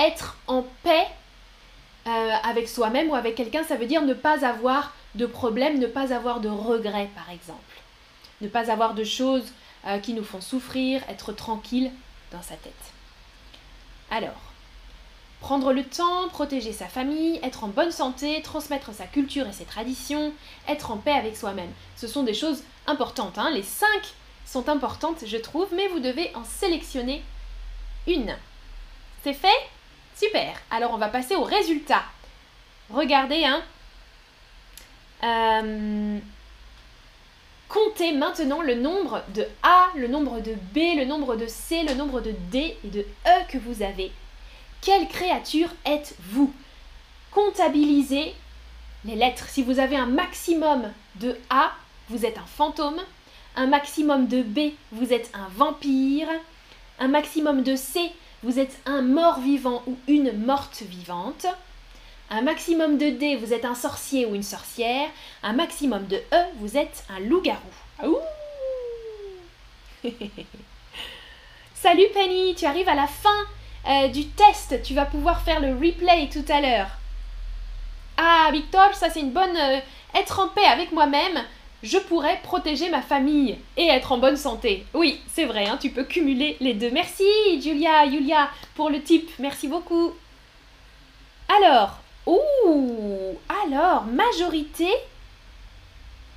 Être 0.00 0.36
en 0.46 0.64
paix 0.82 1.06
euh, 2.06 2.30
avec 2.42 2.68
soi-même 2.68 3.10
ou 3.10 3.14
avec 3.14 3.34
quelqu'un, 3.34 3.64
ça 3.64 3.76
veut 3.76 3.86
dire 3.86 4.02
ne 4.02 4.14
pas 4.14 4.46
avoir 4.46 4.94
de 5.14 5.26
problème, 5.26 5.78
ne 5.78 5.86
pas 5.86 6.14
avoir 6.14 6.40
de 6.40 6.48
regrets 6.48 7.10
par 7.14 7.30
exemple. 7.30 7.58
Ne 8.40 8.48
pas 8.48 8.70
avoir 8.70 8.94
de 8.94 9.04
choses 9.04 9.52
euh, 9.86 9.98
qui 9.98 10.14
nous 10.14 10.24
font 10.24 10.40
souffrir, 10.40 11.02
être 11.08 11.32
tranquille 11.32 11.90
dans 12.32 12.42
sa 12.42 12.54
tête. 12.54 12.72
Alors, 14.10 14.40
prendre 15.40 15.72
le 15.72 15.84
temps, 15.84 16.28
protéger 16.28 16.72
sa 16.72 16.86
famille, 16.86 17.38
être 17.42 17.64
en 17.64 17.68
bonne 17.68 17.92
santé, 17.92 18.40
transmettre 18.42 18.94
sa 18.94 19.06
culture 19.06 19.46
et 19.46 19.52
ses 19.52 19.64
traditions, 19.64 20.32
être 20.68 20.90
en 20.90 20.96
paix 20.96 21.12
avec 21.12 21.36
soi-même. 21.36 21.70
Ce 21.96 22.06
sont 22.06 22.22
des 22.22 22.34
choses 22.34 22.62
importantes. 22.86 23.38
Hein. 23.38 23.50
Les 23.50 23.62
cinq 23.62 24.14
sont 24.46 24.68
importantes, 24.68 25.24
je 25.26 25.36
trouve, 25.36 25.68
mais 25.74 25.88
vous 25.88 26.00
devez 26.00 26.34
en 26.34 26.44
sélectionner 26.44 27.22
une. 28.06 28.34
C'est 29.22 29.34
fait? 29.34 29.48
Super. 30.20 30.52
Alors 30.70 30.92
on 30.92 30.98
va 30.98 31.08
passer 31.08 31.34
au 31.34 31.44
résultat. 31.44 32.02
Regardez, 32.90 33.44
hein. 33.44 33.62
Euh, 35.22 36.18
Comptez 37.70 38.12
maintenant 38.12 38.60
le 38.60 38.74
nombre 38.74 39.22
de 39.28 39.46
A, 39.62 39.86
le 39.94 40.08
nombre 40.08 40.40
de 40.40 40.52
B, 40.74 40.98
le 40.98 41.04
nombre 41.04 41.36
de 41.36 41.46
C, 41.46 41.84
le 41.84 41.94
nombre 41.94 42.20
de 42.20 42.34
D 42.50 42.76
et 42.84 42.88
de 42.88 43.00
E 43.00 43.44
que 43.48 43.56
vous 43.58 43.82
avez. 43.82 44.12
Quelle 44.82 45.06
créature 45.08 45.68
êtes-vous? 45.86 46.52
Comptabilisez 47.30 48.34
les 49.04 49.14
lettres. 49.14 49.46
Si 49.48 49.62
vous 49.62 49.78
avez 49.78 49.96
un 49.96 50.06
maximum 50.06 50.92
de 51.14 51.38
A, 51.48 51.70
vous 52.08 52.26
êtes 52.26 52.38
un 52.38 52.46
fantôme. 52.46 53.00
Un 53.54 53.68
maximum 53.68 54.26
de 54.26 54.42
B, 54.42 54.72
vous 54.90 55.12
êtes 55.12 55.30
un 55.32 55.48
vampire. 55.54 56.28
Un 56.98 57.08
maximum 57.08 57.62
de 57.62 57.76
C, 57.76 58.10
vous 58.42 58.58
êtes 58.58 58.78
un 58.86 59.02
mort-vivant 59.02 59.82
ou 59.86 59.96
une 60.08 60.32
morte 60.44 60.82
vivante. 60.82 61.46
Un 62.30 62.42
maximum 62.42 62.96
de 62.96 63.10
D, 63.10 63.36
vous 63.36 63.52
êtes 63.52 63.64
un 63.64 63.74
sorcier 63.74 64.24
ou 64.24 64.34
une 64.34 64.42
sorcière. 64.42 65.08
Un 65.42 65.52
maximum 65.52 66.06
de 66.06 66.16
E, 66.16 66.44
vous 66.56 66.76
êtes 66.76 67.04
un 67.10 67.20
loup-garou. 67.20 68.18
Salut 71.74 72.06
Penny, 72.14 72.54
tu 72.54 72.64
arrives 72.64 72.88
à 72.88 72.94
la 72.94 73.06
fin 73.06 73.28
euh, 73.88 74.08
du 74.08 74.26
test. 74.28 74.82
Tu 74.82 74.94
vas 74.94 75.04
pouvoir 75.04 75.42
faire 75.42 75.60
le 75.60 75.74
replay 75.74 76.28
tout 76.32 76.44
à 76.48 76.60
l'heure. 76.60 76.88
Ah, 78.16 78.48
Victor, 78.52 78.94
ça 78.94 79.10
c'est 79.10 79.20
une 79.20 79.32
bonne... 79.32 79.56
Euh, 79.56 79.80
être 80.14 80.40
en 80.40 80.48
paix 80.48 80.64
avec 80.64 80.90
moi-même, 80.92 81.44
je 81.82 81.98
pourrais 81.98 82.40
protéger 82.42 82.90
ma 82.90 83.02
famille 83.02 83.58
et 83.76 83.86
être 83.86 84.12
en 84.12 84.18
bonne 84.18 84.36
santé. 84.36 84.86
Oui, 84.94 85.20
c'est 85.28 85.46
vrai, 85.46 85.66
hein, 85.66 85.78
tu 85.80 85.90
peux 85.90 86.04
cumuler 86.04 86.56
les 86.60 86.74
deux. 86.74 86.90
Merci 86.90 87.24
Julia, 87.60 88.08
Julia, 88.10 88.50
pour 88.74 88.90
le 88.90 89.02
tip. 89.02 89.30
Merci 89.38 89.68
beaucoup. 89.68 90.12
Alors, 91.48 92.00
Ouh 92.26 93.38
Alors, 93.64 94.04
majorité 94.04 94.88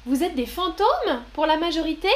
Vous 0.05 0.23
êtes 0.23 0.35
des 0.35 0.45
fantômes 0.45 1.21
pour 1.33 1.45
la 1.45 1.57
majorité? 1.57 2.09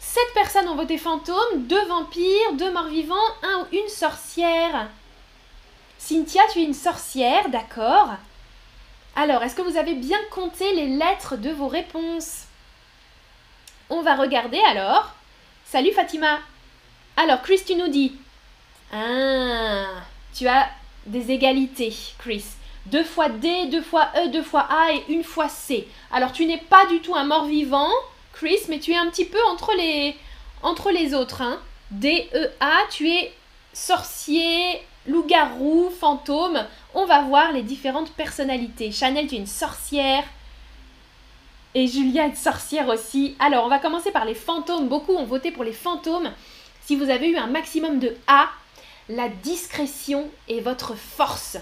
Sept 0.00 0.32
personnes 0.34 0.68
ont 0.68 0.74
voté 0.74 0.96
fantôme, 0.96 1.66
deux 1.66 1.84
vampires, 1.86 2.52
deux 2.54 2.72
morts-vivants, 2.72 3.14
un 3.42 3.60
ou 3.60 3.76
une 3.76 3.88
sorcière. 3.88 4.88
Cynthia, 5.98 6.42
tu 6.52 6.60
es 6.60 6.64
une 6.64 6.74
sorcière, 6.74 7.50
d'accord. 7.50 8.14
Alors, 9.20 9.42
est-ce 9.42 9.56
que 9.56 9.62
vous 9.62 9.76
avez 9.76 9.94
bien 9.94 10.20
compté 10.30 10.72
les 10.76 10.86
lettres 10.86 11.36
de 11.36 11.50
vos 11.50 11.66
réponses? 11.66 12.44
On 13.90 14.00
va 14.00 14.14
regarder 14.14 14.60
alors. 14.60 15.12
Salut 15.64 15.90
Fatima. 15.90 16.38
Alors, 17.16 17.42
Chris, 17.42 17.62
tu 17.66 17.74
nous 17.74 17.88
dis. 17.88 18.12
Ah, 18.92 19.86
tu 20.32 20.46
as 20.46 20.68
des 21.06 21.32
égalités, 21.32 21.92
Chris. 22.18 22.44
Deux 22.86 23.02
fois 23.02 23.28
D, 23.28 23.66
deux 23.66 23.82
fois 23.82 24.08
E, 24.18 24.28
deux 24.28 24.44
fois 24.44 24.68
A 24.70 24.92
et 24.92 25.04
une 25.08 25.24
fois 25.24 25.48
C. 25.48 25.88
Alors 26.12 26.30
tu 26.30 26.46
n'es 26.46 26.58
pas 26.58 26.86
du 26.86 27.00
tout 27.00 27.16
un 27.16 27.24
mort-vivant, 27.24 27.90
Chris, 28.32 28.60
mais 28.68 28.78
tu 28.78 28.92
es 28.92 28.96
un 28.96 29.10
petit 29.10 29.24
peu 29.24 29.42
entre 29.48 29.72
les, 29.76 30.16
entre 30.62 30.92
les 30.92 31.12
autres. 31.12 31.42
Hein. 31.42 31.58
D, 31.90 32.30
E, 32.36 32.52
A, 32.60 32.82
tu 32.88 33.10
es 33.10 33.34
sorcier, 33.72 34.80
loup-garou, 35.08 35.90
fantôme. 35.90 36.64
On 36.94 37.06
va 37.06 37.22
voir 37.22 37.52
les 37.52 37.62
différentes 37.62 38.12
personnalités. 38.12 38.92
Chanel, 38.92 39.26
tu 39.26 39.34
es 39.34 39.38
une 39.38 39.46
sorcière. 39.46 40.24
Et 41.74 41.86
Julia 41.86 42.26
est 42.26 42.34
sorcière 42.34 42.88
aussi. 42.88 43.36
Alors, 43.38 43.64
on 43.64 43.68
va 43.68 43.78
commencer 43.78 44.10
par 44.10 44.24
les 44.24 44.34
fantômes. 44.34 44.88
Beaucoup 44.88 45.14
ont 45.14 45.24
voté 45.24 45.50
pour 45.50 45.64
les 45.64 45.72
fantômes. 45.72 46.30
Si 46.82 46.96
vous 46.96 47.10
avez 47.10 47.28
eu 47.28 47.36
un 47.36 47.46
maximum 47.46 47.98
de 47.98 48.16
A, 48.26 48.48
la 49.08 49.28
discrétion 49.28 50.30
est 50.48 50.60
votre 50.60 50.94
force. 50.94 51.58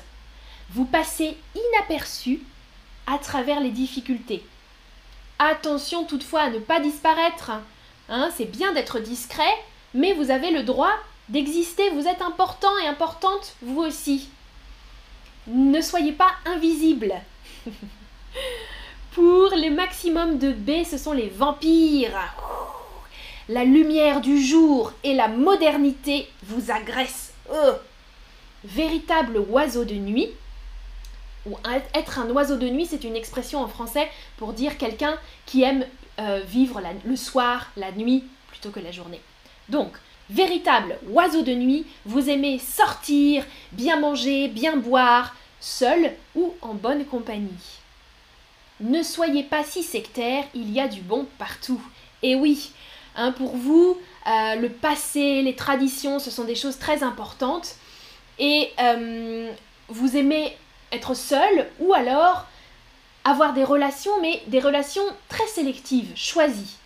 Vous 0.70 0.84
passez 0.84 1.36
inaperçu 1.54 2.40
à 3.06 3.18
travers 3.18 3.60
les 3.60 3.70
difficultés. 3.70 4.44
Attention 5.38 6.04
toutefois 6.04 6.42
à 6.42 6.50
ne 6.50 6.58
pas 6.58 6.80
disparaître. 6.80 7.52
Hein, 8.08 8.30
c'est 8.36 8.50
bien 8.50 8.72
d'être 8.72 9.00
discret, 9.00 9.54
mais 9.94 10.12
vous 10.12 10.30
avez 10.30 10.50
le 10.50 10.62
droit 10.62 10.92
d'exister. 11.28 11.90
Vous 11.90 12.06
êtes 12.06 12.22
important 12.22 12.76
et 12.82 12.86
importante, 12.86 13.54
vous 13.62 13.80
aussi. 13.80 14.28
Ne 15.46 15.80
soyez 15.80 16.12
pas 16.12 16.32
invisible. 16.44 17.14
Pour 19.12 19.50
les 19.56 19.70
maximums 19.70 20.38
de 20.38 20.52
B, 20.52 20.84
ce 20.84 20.98
sont 20.98 21.12
les 21.12 21.28
vampires. 21.28 22.18
La 23.48 23.64
lumière 23.64 24.20
du 24.20 24.42
jour 24.42 24.92
et 25.04 25.14
la 25.14 25.28
modernité 25.28 26.28
vous 26.42 26.70
agressent. 26.70 27.32
Véritable 28.64 29.38
oiseau 29.38 29.84
de 29.84 29.94
nuit, 29.94 30.30
ou 31.46 31.56
être 31.94 32.18
un 32.18 32.28
oiseau 32.30 32.56
de 32.56 32.68
nuit, 32.68 32.86
c'est 32.86 33.04
une 33.04 33.16
expression 33.16 33.60
en 33.62 33.68
français 33.68 34.08
pour 34.36 34.52
dire 34.52 34.76
quelqu'un 34.78 35.16
qui 35.46 35.62
aime 35.62 35.86
euh, 36.18 36.40
vivre 36.46 36.82
le 37.04 37.16
soir, 37.16 37.70
la 37.76 37.92
nuit, 37.92 38.24
plutôt 38.48 38.70
que 38.70 38.80
la 38.80 38.90
journée. 38.90 39.20
Donc, 39.68 39.92
véritable 40.30 40.98
oiseau 41.10 41.42
de 41.42 41.54
nuit, 41.54 41.86
vous 42.04 42.28
aimez 42.28 42.58
sortir, 42.58 43.44
bien 43.72 43.98
manger, 43.98 44.48
bien 44.48 44.76
boire, 44.76 45.34
seul 45.60 46.12
ou 46.34 46.54
en 46.62 46.74
bonne 46.74 47.04
compagnie. 47.04 47.80
Ne 48.80 49.02
soyez 49.02 49.42
pas 49.42 49.64
si 49.64 49.82
sectaire, 49.82 50.44
il 50.54 50.70
y 50.70 50.80
a 50.80 50.88
du 50.88 51.00
bon 51.00 51.26
partout. 51.38 51.80
Et 52.22 52.34
oui, 52.34 52.72
hein, 53.16 53.32
pour 53.32 53.56
vous, 53.56 53.98
euh, 54.26 54.56
le 54.56 54.68
passé, 54.68 55.42
les 55.42 55.54
traditions, 55.54 56.18
ce 56.18 56.30
sont 56.30 56.44
des 56.44 56.54
choses 56.54 56.78
très 56.78 57.02
importantes. 57.02 57.76
Et 58.38 58.70
euh, 58.80 59.50
vous 59.88 60.16
aimez 60.16 60.56
être 60.92 61.14
seul 61.14 61.68
ou 61.80 61.94
alors 61.94 62.46
avoir 63.24 63.54
des 63.54 63.64
relations, 63.64 64.20
mais 64.20 64.42
des 64.46 64.60
relations 64.60 65.02
très 65.28 65.46
sélectives, 65.46 66.12
choisies. 66.14 66.76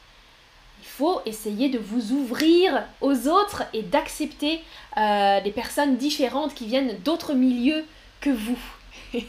Faut 1.01 1.23
essayer 1.25 1.71
de 1.71 1.79
vous 1.79 2.13
ouvrir 2.13 2.83
aux 3.01 3.27
autres 3.27 3.63
et 3.73 3.81
d'accepter 3.81 4.61
euh, 4.99 5.41
des 5.41 5.51
personnes 5.51 5.97
différentes 5.97 6.53
qui 6.53 6.67
viennent 6.67 6.99
d'autres 6.99 7.33
milieux 7.33 7.87
que 8.21 8.29
vous. 8.29 8.59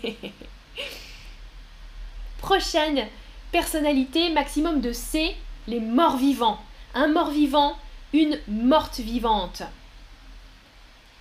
Prochaine 2.40 3.08
personnalité, 3.54 4.32
maximum 4.32 4.82
de 4.82 4.92
C, 4.92 5.34
les 5.70 5.80
morts 5.80 6.18
vivants. 6.18 6.60
Un 6.94 7.08
mort 7.08 7.30
vivant, 7.30 7.78
une 8.12 8.38
morte 8.50 9.00
vivante. 9.00 9.62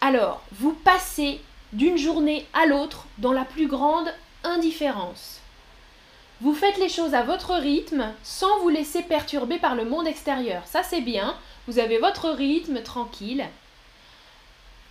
Alors, 0.00 0.42
vous 0.50 0.72
passez 0.72 1.40
d'une 1.72 1.96
journée 1.96 2.44
à 2.54 2.66
l'autre 2.66 3.06
dans 3.18 3.32
la 3.32 3.44
plus 3.44 3.68
grande 3.68 4.12
indifférence. 4.42 5.39
Vous 6.40 6.54
faites 6.54 6.78
les 6.78 6.88
choses 6.88 7.14
à 7.14 7.22
votre 7.22 7.52
rythme 7.52 8.12
sans 8.22 8.60
vous 8.60 8.70
laisser 8.70 9.02
perturber 9.02 9.58
par 9.58 9.74
le 9.74 9.84
monde 9.84 10.06
extérieur. 10.06 10.62
Ça 10.66 10.82
c'est 10.82 11.02
bien, 11.02 11.36
vous 11.68 11.78
avez 11.78 11.98
votre 11.98 12.30
rythme 12.30 12.82
tranquille. 12.82 13.44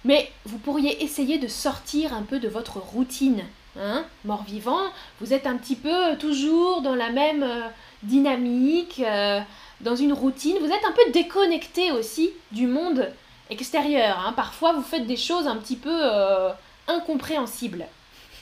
Mais 0.06 0.32
vous 0.46 0.60
pourriez 0.60 1.04
essayer 1.04 1.40
de 1.40 1.48
sortir 1.48 2.14
un 2.14 2.22
peu 2.22 2.40
de 2.40 2.48
votre 2.48 2.78
routine. 2.78 3.44
Hein 3.80 4.06
Mort-vivant, 4.26 4.80
vous 5.22 5.34
êtes 5.34 5.48
un 5.48 5.58
petit 5.58 5.76
peu 5.76 6.18
toujours 6.20 6.82
dans 6.82 6.96
la 6.96 7.10
même 7.10 7.44
euh, 7.44 7.68
dynamique, 8.04 9.02
euh, 9.06 9.42
dans 9.82 9.96
une 9.96 10.14
routine. 10.14 10.58
Vous 10.60 10.72
êtes 10.72 10.86
un 10.86 10.92
peu 10.92 11.12
déconnecté 11.12 11.92
aussi 11.92 12.30
du 12.52 12.68
monde 12.68 13.10
extérieur. 13.50 14.20
Hein. 14.20 14.34
Parfois, 14.34 14.74
vous 14.74 14.82
faites 14.82 15.08
des 15.08 15.18
choses 15.18 15.48
un 15.48 15.58
petit 15.58 15.76
peu 15.76 15.92
euh, 15.92 16.52
incompréhensible. 16.88 17.86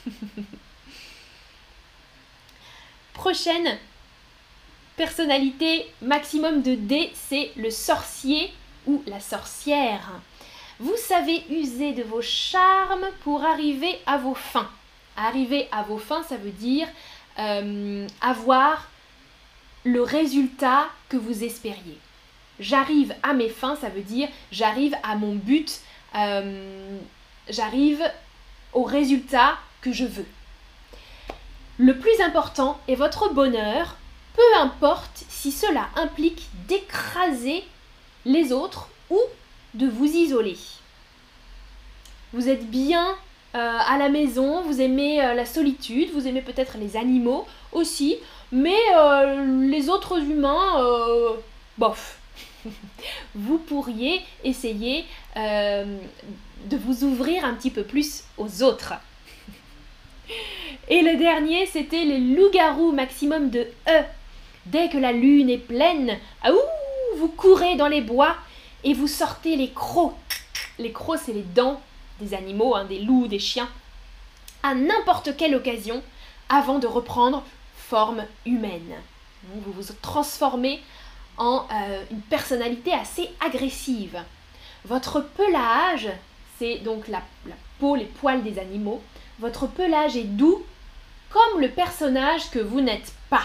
Prochaine 3.18 3.76
personnalité 4.96 5.92
maximum 6.02 6.62
de 6.62 6.76
D, 6.76 7.10
c'est 7.14 7.50
le 7.56 7.68
sorcier 7.68 8.52
ou 8.86 9.02
la 9.08 9.18
sorcière. 9.18 10.12
Vous 10.78 10.96
savez 10.96 11.42
user 11.50 11.94
de 11.94 12.04
vos 12.04 12.22
charmes 12.22 13.08
pour 13.24 13.44
arriver 13.44 13.98
à 14.06 14.18
vos 14.18 14.36
fins. 14.36 14.70
Arriver 15.16 15.66
à 15.72 15.82
vos 15.82 15.98
fins, 15.98 16.22
ça 16.28 16.36
veut 16.36 16.52
dire 16.52 16.86
euh, 17.40 18.06
avoir 18.20 18.88
le 19.82 20.02
résultat 20.02 20.86
que 21.08 21.16
vous 21.16 21.42
espériez. 21.42 21.98
J'arrive 22.60 23.16
à 23.24 23.32
mes 23.32 23.48
fins, 23.48 23.74
ça 23.80 23.88
veut 23.88 24.02
dire 24.02 24.28
j'arrive 24.52 24.94
à 25.02 25.16
mon 25.16 25.34
but, 25.34 25.80
euh, 26.14 26.98
j'arrive 27.48 28.00
au 28.72 28.84
résultat 28.84 29.58
que 29.80 29.90
je 29.92 30.04
veux. 30.04 30.26
Le 31.80 31.96
plus 31.96 32.20
important 32.20 32.80
est 32.88 32.96
votre 32.96 33.32
bonheur, 33.32 33.96
peu 34.34 34.60
importe 34.60 35.24
si 35.28 35.52
cela 35.52 35.88
implique 35.94 36.48
d'écraser 36.66 37.62
les 38.24 38.52
autres 38.52 38.88
ou 39.10 39.18
de 39.74 39.86
vous 39.86 40.06
isoler. 40.06 40.56
Vous 42.32 42.48
êtes 42.48 42.68
bien 42.68 43.14
euh, 43.54 43.78
à 43.86 43.96
la 43.96 44.08
maison, 44.08 44.60
vous 44.62 44.80
aimez 44.80 45.24
euh, 45.24 45.34
la 45.34 45.46
solitude, 45.46 46.10
vous 46.12 46.26
aimez 46.26 46.42
peut-être 46.42 46.78
les 46.78 46.96
animaux 46.96 47.46
aussi, 47.70 48.16
mais 48.50 48.80
euh, 48.96 49.68
les 49.68 49.88
autres 49.88 50.18
humains, 50.18 50.84
bof. 51.78 52.18
vous 53.36 53.58
pourriez 53.58 54.20
essayer 54.42 55.04
de 55.36 56.76
vous 56.76 57.04
ouvrir 57.04 57.44
un 57.44 57.54
petit 57.54 57.70
peu 57.70 57.84
plus 57.84 58.24
aux 58.36 58.64
autres. 58.64 58.94
Et 60.88 61.02
le 61.02 61.16
dernier, 61.16 61.66
c'était 61.66 62.04
les 62.04 62.18
loups-garous 62.18 62.92
maximum 62.92 63.50
de 63.50 63.66
E. 63.88 64.02
Dès 64.66 64.88
que 64.88 64.98
la 64.98 65.12
lune 65.12 65.50
est 65.50 65.58
pleine, 65.58 66.18
vous 67.16 67.28
courez 67.28 67.76
dans 67.76 67.88
les 67.88 68.00
bois 68.00 68.36
et 68.84 68.94
vous 68.94 69.08
sortez 69.08 69.56
les 69.56 69.70
crocs. 69.70 70.14
Les 70.78 70.92
crocs, 70.92 71.20
c'est 71.24 71.32
les 71.32 71.42
dents 71.42 71.80
des 72.20 72.34
animaux, 72.34 72.74
hein, 72.74 72.84
des 72.84 73.00
loups, 73.00 73.28
des 73.28 73.38
chiens, 73.38 73.68
à 74.62 74.74
n'importe 74.74 75.36
quelle 75.36 75.54
occasion 75.54 76.02
avant 76.48 76.78
de 76.78 76.86
reprendre 76.86 77.44
forme 77.76 78.24
humaine. 78.46 78.94
Vous 79.44 79.72
vous 79.72 79.92
transformez 80.02 80.80
en 81.36 81.66
euh, 81.72 82.02
une 82.10 82.20
personnalité 82.22 82.92
assez 82.92 83.30
agressive. 83.40 84.18
Votre 84.84 85.20
pelage 85.20 86.08
c'est 86.58 86.78
donc 86.78 87.08
la, 87.08 87.22
peau, 87.78 87.94
les 87.94 88.04
poils 88.04 88.42
des 88.42 88.58
animaux. 88.58 89.00
Votre 89.38 89.68
pelage 89.68 90.16
est 90.16 90.24
doux 90.24 90.64
comme 91.30 91.60
le 91.60 91.68
personnage 91.68 92.50
que 92.50 92.58
vous 92.58 92.80
n'êtes 92.80 93.12
pas. 93.30 93.44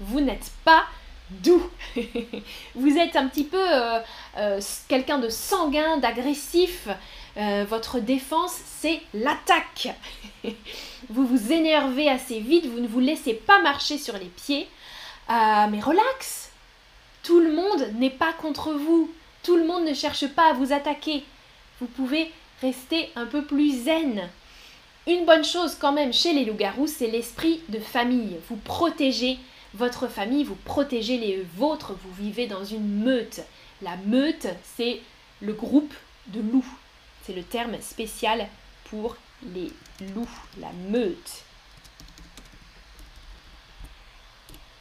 Vous 0.00 0.20
n'êtes 0.20 0.50
pas 0.64 0.84
doux. 1.30 1.62
vous 2.74 2.96
êtes 2.96 3.16
un 3.16 3.28
petit 3.28 3.44
peu 3.44 3.60
euh, 3.60 4.00
euh, 4.38 4.60
quelqu'un 4.88 5.18
de 5.18 5.28
sanguin, 5.28 5.98
d'agressif. 5.98 6.88
Euh, 7.36 7.64
votre 7.68 8.00
défense, 8.00 8.56
c'est 8.80 9.00
l'attaque. 9.14 9.88
vous 11.08 11.26
vous 11.26 11.52
énervez 11.52 12.08
assez 12.08 12.40
vite, 12.40 12.66
vous 12.66 12.80
ne 12.80 12.88
vous 12.88 13.00
laissez 13.00 13.34
pas 13.34 13.60
marcher 13.62 13.98
sur 13.98 14.16
les 14.18 14.26
pieds. 14.26 14.68
mais 15.28 15.80
relax. 15.80 16.50
Tout 17.22 17.40
le 17.40 17.52
monde 17.52 17.92
n'est 17.94 18.10
pas 18.10 18.32
contre 18.32 18.72
vous. 18.72 19.10
Tout 19.42 19.56
le 19.56 19.66
monde 19.66 19.84
ne 19.84 19.94
cherche 19.94 20.26
pas 20.28 20.50
à 20.50 20.52
vous 20.54 20.72
attaquer. 20.72 21.22
Vous 21.80 21.86
pouvez 21.86 22.30
rester 22.62 23.10
un 23.14 23.26
peu 23.26 23.44
plus 23.44 23.84
zen. 23.84 24.28
Une 25.06 25.24
bonne 25.24 25.44
chose 25.44 25.74
quand 25.74 25.92
même 25.92 26.12
chez 26.12 26.32
les 26.32 26.44
loups-garous, 26.44 26.86
c'est 26.86 27.06
l'esprit 27.06 27.62
de 27.68 27.78
famille. 27.78 28.38
Vous 28.48 28.56
protégez 28.56 29.38
votre 29.74 30.08
famille, 30.08 30.44
vous 30.44 30.56
protégez 30.56 31.16
les 31.16 31.46
vôtres, 31.56 31.94
vous 31.94 32.12
vivez 32.22 32.46
dans 32.46 32.64
une 32.64 33.02
meute. 33.02 33.40
La 33.82 33.96
meute, 34.04 34.46
c'est 34.76 35.00
le 35.40 35.52
groupe 35.52 35.94
de 36.26 36.40
loups. 36.40 36.74
C'est 37.24 37.32
le 37.32 37.42
terme 37.42 37.80
spécial 37.80 38.46
pour 38.90 39.16
les 39.54 39.72
loups, 40.14 40.28
la 40.58 40.70
meute. 40.90 41.44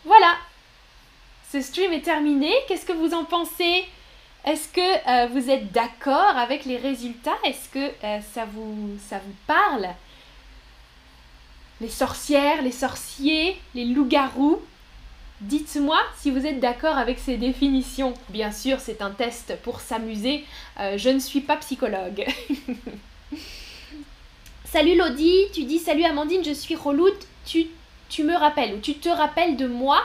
Voilà, 0.04 0.36
ce 1.52 1.62
stream 1.62 1.94
est 1.94 2.02
terminé. 2.02 2.54
Qu'est-ce 2.68 2.86
que 2.86 2.94
vous 2.94 3.14
en 3.14 3.24
pensez? 3.24 3.86
Est-ce 4.46 4.68
que 4.70 5.10
euh, 5.10 5.28
vous 5.28 5.50
êtes 5.50 5.72
d'accord 5.72 6.38
avec 6.38 6.66
les 6.66 6.78
résultats? 6.78 7.38
Est-ce 7.44 7.70
que 7.70 7.92
euh, 8.04 8.20
ça, 8.34 8.46
vous, 8.46 8.98
ça 9.08 9.20
vous 9.20 9.36
parle? 9.48 9.88
Les 11.82 11.90
sorcières, 11.90 12.62
les 12.62 12.72
sorciers, 12.72 13.58
les 13.74 13.86
loups-garous 13.86 14.62
Dites-moi 15.42 15.98
si 16.18 16.32
vous 16.32 16.46
êtes 16.46 16.60
d'accord 16.60 16.98
avec 16.98 17.18
ces 17.18 17.38
définitions. 17.38 18.14
Bien 18.28 18.52
sûr, 18.52 18.82
c'est 18.82 19.02
un 19.02 19.12
test 19.12 19.58
pour 19.64 19.80
s'amuser. 19.80 20.44
Euh, 20.80 20.98
je 20.98 21.10
ne 21.10 21.20
suis 21.20 21.40
pas 21.40 21.56
psychologue. 21.56 22.26
salut 24.66 24.98
Lodi, 24.98 25.34
tu 25.54 25.64
dis 25.64 25.80
salut 25.80 26.04
Amandine, 26.04 26.44
je 26.44 26.52
suis 26.52 26.76
reloute. 26.76 27.26
Tu, 27.46 27.68
tu 28.10 28.24
me 28.24 28.36
rappelles 28.36 28.74
ou 28.74 28.80
tu 28.80 28.96
te 28.96 29.08
rappelles 29.08 29.56
de 29.56 29.68
moi? 29.68 30.02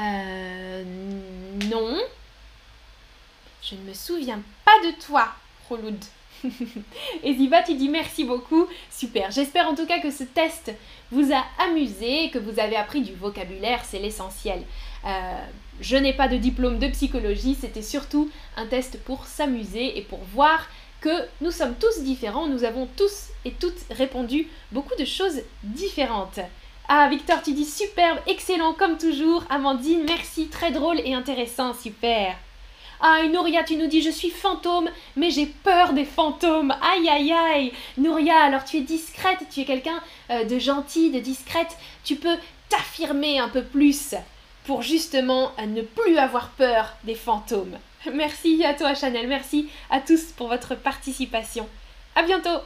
Euh. 0.00 0.82
Non. 1.70 1.96
Je 3.62 3.76
ne 3.76 3.82
me 3.82 3.94
souviens 3.94 4.40
pas 4.64 4.78
de 4.84 4.92
toi, 5.00 5.28
Roloud. 5.68 5.96
et 7.22 7.34
Ziba, 7.34 7.62
tu 7.62 7.74
dis 7.74 7.88
merci 7.88 8.24
beaucoup. 8.24 8.66
Super. 8.90 9.30
J'espère 9.30 9.68
en 9.68 9.74
tout 9.74 9.86
cas 9.86 10.00
que 10.00 10.10
ce 10.10 10.24
test 10.24 10.72
vous 11.10 11.32
a 11.32 11.44
amusé, 11.64 12.30
que 12.30 12.38
vous 12.38 12.58
avez 12.58 12.76
appris 12.76 13.02
du 13.02 13.14
vocabulaire, 13.14 13.84
c'est 13.84 13.98
l'essentiel. 13.98 14.62
Euh, 15.04 15.40
je 15.80 15.96
n'ai 15.96 16.12
pas 16.12 16.28
de 16.28 16.36
diplôme 16.36 16.78
de 16.78 16.88
psychologie, 16.88 17.56
c'était 17.58 17.82
surtout 17.82 18.30
un 18.56 18.66
test 18.66 18.98
pour 19.04 19.26
s'amuser 19.26 19.98
et 19.98 20.02
pour 20.02 20.20
voir 20.32 20.68
que 21.00 21.26
nous 21.40 21.50
sommes 21.50 21.74
tous 21.74 22.02
différents, 22.02 22.48
nous 22.48 22.64
avons 22.64 22.88
tous 22.96 23.28
et 23.44 23.52
toutes 23.52 23.84
répondu 23.90 24.48
beaucoup 24.72 24.94
de 24.98 25.04
choses 25.04 25.42
différentes. 25.62 26.40
Ah, 26.88 27.08
Victor, 27.08 27.42
tu 27.42 27.52
dis 27.52 27.64
superbe, 27.64 28.18
excellent 28.26 28.72
comme 28.72 28.96
toujours. 28.96 29.44
Amandine, 29.50 30.04
merci, 30.06 30.46
très 30.46 30.70
drôle 30.70 31.00
et 31.00 31.14
intéressant, 31.14 31.74
super. 31.74 32.36
Ah, 33.00 33.22
Nouria, 33.30 33.62
tu 33.62 33.76
nous 33.76 33.86
dis 33.86 34.02
je 34.02 34.10
suis 34.10 34.30
fantôme, 34.30 34.88
mais 35.16 35.30
j'ai 35.30 35.46
peur 35.46 35.92
des 35.92 36.04
fantômes. 36.04 36.74
Aïe, 36.82 37.08
aïe, 37.08 37.32
aïe. 37.32 37.72
Nouria, 37.98 38.38
alors 38.38 38.64
tu 38.64 38.78
es 38.78 38.80
discrète, 38.80 39.38
tu 39.50 39.60
es 39.60 39.64
quelqu'un 39.64 40.00
euh, 40.30 40.44
de 40.44 40.58
gentil, 40.58 41.10
de 41.10 41.20
discrète. 41.20 41.76
Tu 42.04 42.16
peux 42.16 42.36
t'affirmer 42.68 43.38
un 43.38 43.48
peu 43.48 43.62
plus 43.62 44.14
pour 44.64 44.82
justement 44.82 45.52
euh, 45.58 45.66
ne 45.66 45.82
plus 45.82 46.18
avoir 46.18 46.50
peur 46.50 46.94
des 47.04 47.14
fantômes. 47.14 47.78
Merci 48.12 48.64
à 48.64 48.74
toi, 48.74 48.94
Chanel. 48.94 49.28
Merci 49.28 49.68
à 49.90 50.00
tous 50.00 50.32
pour 50.36 50.48
votre 50.48 50.74
participation. 50.74 51.68
À 52.14 52.22
bientôt. 52.22 52.60